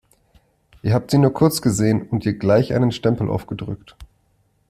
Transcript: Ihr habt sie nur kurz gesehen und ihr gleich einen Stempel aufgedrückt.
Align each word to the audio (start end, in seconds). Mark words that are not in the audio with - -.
Ihr 0.81 0.95
habt 0.95 1.11
sie 1.11 1.19
nur 1.19 1.31
kurz 1.31 1.61
gesehen 1.61 2.01
und 2.09 2.25
ihr 2.25 2.33
gleich 2.35 2.73
einen 2.73 2.91
Stempel 2.91 3.29
aufgedrückt. 3.29 3.95